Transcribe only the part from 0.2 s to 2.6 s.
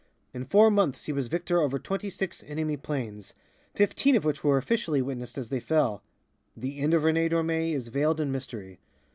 In four months he was victor over twenty six